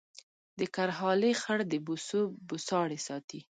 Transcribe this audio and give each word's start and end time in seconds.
د 0.59 0.61
کرهالې 0.75 1.31
خړ 1.41 1.59
د 1.71 1.73
بوسو 1.85 2.19
بوساړې 2.47 2.99
ساتي 3.07 3.39